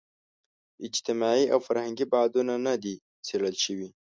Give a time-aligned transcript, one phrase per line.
[0.87, 3.89] اجتماعي او فرهنګي بعدونه نه دي څېړل شوي.